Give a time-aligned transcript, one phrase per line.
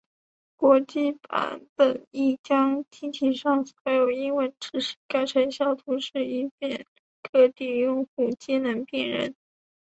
[0.55, 6.87] 国际版本亦将机体上所有英文指示改成小图示以便
[7.31, 9.35] 各地用户皆能辨认。